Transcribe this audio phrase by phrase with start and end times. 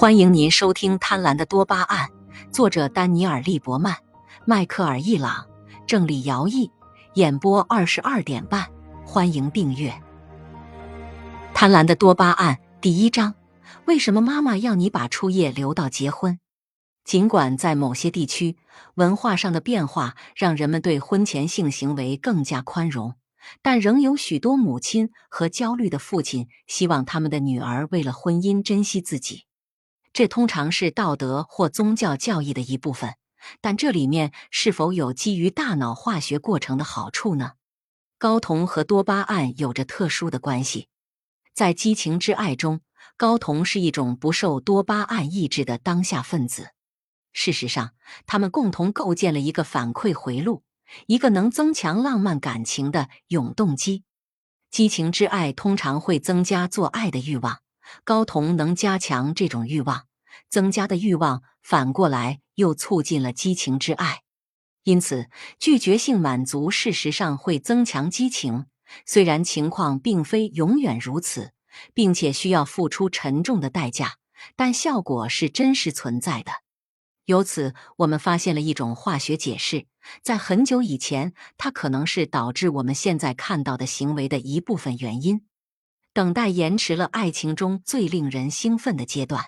[0.00, 2.08] 欢迎您收听《贪婪的多巴胺》，
[2.50, 3.94] 作者丹尼尔·利伯曼、
[4.46, 5.46] 迈克尔·易朗，
[5.86, 6.70] 郑李尧译，
[7.16, 8.66] 演播二十二点半。
[9.04, 9.90] 欢迎订阅
[11.52, 13.34] 《贪婪的多巴胺》第一章：
[13.84, 16.38] 为什么妈妈要你把初夜留到结婚？
[17.04, 18.56] 尽管在某些地区，
[18.94, 23.16] 文化上的变化让人们对婚前性行为更加宽容，
[23.60, 29.44] 但仍有许多母亲和焦虑的父亲希望他们的女儿为了婚姻珍惜自己。
[30.12, 33.14] 这通常是道德或宗教教义的一部分，
[33.60, 37.52] 但这里面是否有基于大脑化学过程的好处呢？
[38.18, 40.88] 睾酮和多巴胺有着特殊的关系，
[41.54, 42.80] 在激情之爱中，
[43.16, 46.70] 睾酮是一种不受多巴胺抑制的当下分子。
[47.32, 47.92] 事实上，
[48.26, 50.64] 他们共同构建了一个反馈回路，
[51.06, 54.02] 一个能增强浪漫感情的永动机。
[54.70, 57.60] 激情之爱通常会增加做爱的欲望。
[58.04, 60.06] 睾酮能加强这种欲望，
[60.48, 64.22] 增加的欲望反过来又促进了激情之爱，
[64.84, 65.28] 因此
[65.58, 68.66] 拒绝性满足事实上会增强激情。
[69.06, 71.52] 虽然情况并非永远如此，
[71.94, 74.16] 并且需要付出沉重的代价，
[74.56, 76.50] 但效果是真实存在的。
[77.26, 79.86] 由此，我们发现了一种化学解释，
[80.22, 85.42] 在很久以前，它可能是导致我们现在看到的行为的一部分原因。
[86.12, 89.44] 等待延迟了爱情中最令人兴奋的阶段，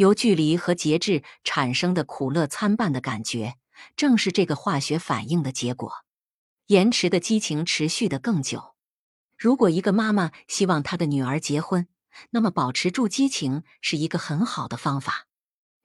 [0.00, 3.56] 由距离和节制产生的苦乐参半的感觉，
[3.96, 5.92] 正是这个化学反应的结果。
[6.68, 8.74] 延迟的激情持续的更久。
[9.36, 11.86] 如果一个妈妈希望她的女儿结婚，
[12.30, 15.26] 那么保持住激情是一个很好的方法。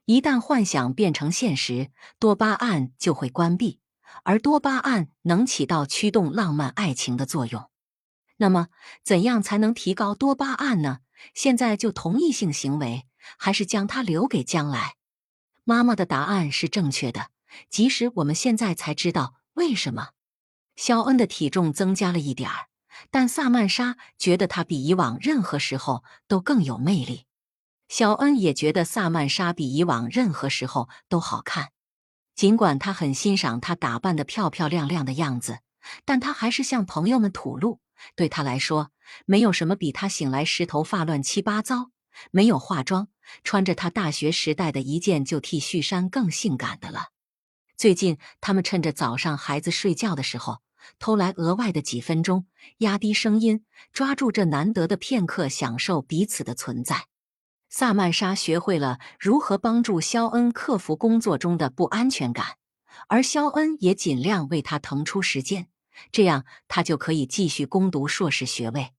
[0.05, 3.81] 一旦幻想变成现实，多巴胺就会关闭，
[4.23, 7.69] 而多巴胺能起到驱动浪漫爱情的作用。
[8.37, 8.69] 那么，
[9.03, 10.99] 怎样才能提高多巴胺呢？
[11.33, 14.95] 现在就同意性行为，还是将它留给将来？
[15.63, 17.29] 妈妈的答案是正确的，
[17.69, 20.09] 即使我们现在才知道为什么。
[20.75, 22.67] 肖恩的体重增加了一点儿，
[23.09, 27.25] 但萨曼莎觉得他比以往任何时候都更有魅力。
[27.87, 31.69] 肖恩也觉得萨曼莎比以往任何时候都好看，
[32.35, 35.59] 尽管他很欣赏她打扮的漂漂亮亮的样子，
[36.03, 37.79] 但他还是向朋友们吐露。
[38.15, 38.91] 对他来说，
[39.25, 41.91] 没有什么比他醒来时头发乱七八糟、
[42.31, 43.07] 没有化妆、
[43.43, 47.09] 穿着他大学时代的一件旧 T 恤衫更性感的了。
[47.77, 50.59] 最近，他们趁着早上孩子睡觉的时候，
[50.99, 57.07] 偷来额外的几分钟，压低声音，抓住这难得的片刻，享受彼此的存在。
[57.69, 62.55] 萨曼莎学会了如何帮助肖恩克服工作中的不安全感，
[63.09, 65.67] 而肖恩也尽量为他腾出时间。
[66.11, 68.91] 这样，他就可以继续攻读硕士学位。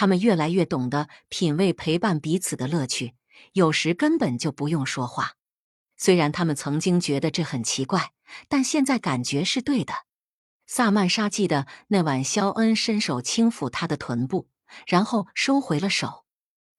[0.00, 3.12] 他们越来越懂得品味陪伴彼此的乐趣，
[3.52, 5.34] 有时根本就不用说话。
[5.98, 8.12] 虽然他们曾经觉得这很奇怪，
[8.48, 9.92] 但现在感觉是对的。
[10.66, 14.48] 萨曼莎记得那晚，肖恩伸手轻抚她的臀部，
[14.86, 16.24] 然后收回了手。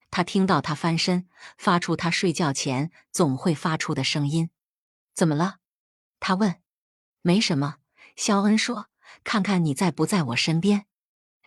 [0.09, 1.27] 他听到他翻身，
[1.59, 4.49] 发出他睡觉前总会发出的声音。
[5.13, 5.57] 怎么了？
[6.19, 6.55] 他问。
[7.21, 7.75] 没什么，
[8.15, 8.88] 肖恩说。
[9.23, 10.88] 看看你在不在我身边？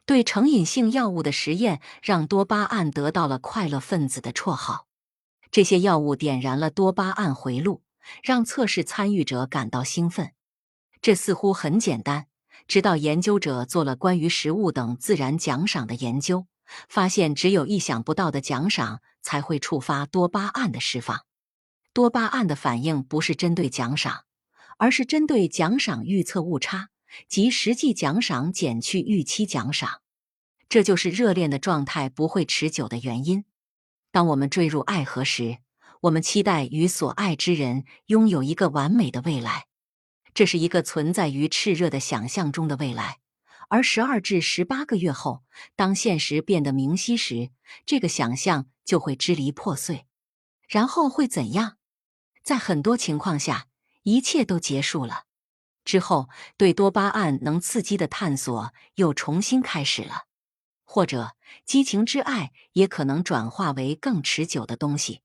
[0.07, 4.87] 对成瘾性药物的实验让多巴胺得到了快乐分子的绰号。
[5.51, 7.83] 这些药物点燃了多巴胺回路，
[8.23, 10.33] 让测试参与者感到兴奋。
[11.01, 12.27] 这似乎很简单，
[12.67, 16.47] 直到研究者做了关于食物等自然奖赏的研究，
[16.89, 21.25] 发现只有意想不到的奖赏才会触发多巴胺的释放。
[21.93, 24.25] 多巴胺的反应不是针对奖赏，
[24.79, 26.89] 而是针对奖赏预测误差。
[27.29, 30.01] 即实际奖赏减去预期奖赏，
[30.69, 33.45] 这就是热恋的状态不会持久的原因。
[34.11, 35.59] 当我们坠入爱河时，
[36.03, 39.67] 我们期待与所爱之人拥有一个完美的未来，
[40.35, 43.19] 这是一个存在于炽热的想象中的未来。
[43.71, 45.43] 而十二至十八个月后，
[45.75, 47.51] 当现实变得明晰时，
[47.87, 50.07] 这个想象就会支离破碎。
[50.69, 51.79] 然后会怎样？
[52.43, 53.69] 在很多情况下，
[54.03, 55.25] 一切都结束了。
[55.85, 60.25] 之后，对多巴胺能刺激的探索又重新开始了，
[60.85, 65.21] 或者激情之爱也可能转化为更持久的东西。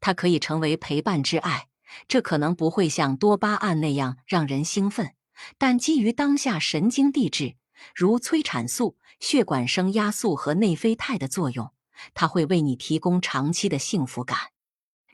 [0.00, 1.68] 它可以成为陪伴之爱，
[2.06, 5.14] 这可能不会像多巴胺那样让人兴奋，
[5.56, 7.56] 但基于当下神经递质，
[7.94, 11.72] 如催产素、血管升压素和内啡肽的作用，
[12.12, 14.38] 它会为你提供长期的幸福感。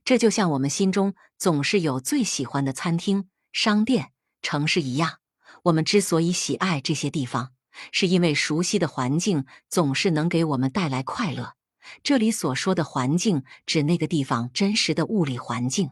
[0.05, 4.11] 这就像我们心中总是有最喜欢的餐厅、商店。
[4.42, 5.18] 城市一样，
[5.62, 7.52] 我们之所以喜爱这些地方，
[7.90, 11.54] 是因为熟悉的环境总是能给我们带来快乐。
[12.02, 15.90] 这里所说的环境指那个地方真实的物理环境。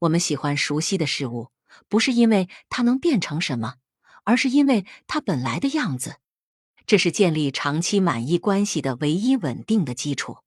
[0.00, 1.50] 我们喜欢熟悉的事物，
[1.88, 3.74] 不是因为它能变成什么，
[4.24, 6.16] 而是因为它本来的样子。
[6.86, 10.38] 这是建立长期满意关系的唯一稳定的基础。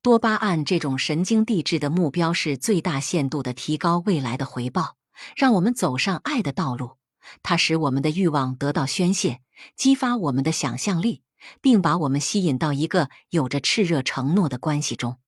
[0.00, 4.97] 多巴胺这种神经递质的目标是最大限度的提高未来的回报，
[5.36, 6.96] 让我们走上爱的道路。
[7.42, 9.40] 它使我们的欲望得到宣泄，
[9.76, 11.22] 激发我们的想象力。
[11.60, 15.18] 并把我们吸引到一个有着炽热承诺的关系中。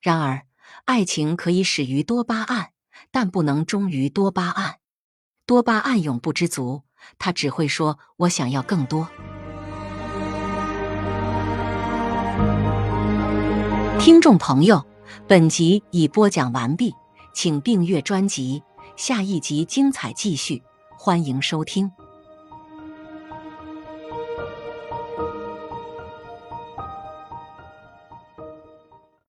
[0.00, 0.42] 然而，
[0.84, 2.70] 爱情可以始于多巴胺，
[3.10, 4.76] 但不能终于多巴胺。
[5.46, 6.82] 多巴胺永不知足，
[7.18, 9.08] 它只会说“我想要更多”。
[13.98, 14.86] 听众朋友，
[15.26, 16.94] 本集已播讲完毕，
[17.34, 18.62] 请订阅专辑，
[18.98, 20.60] 下一集精彩继续，
[20.98, 21.88] 欢迎收听。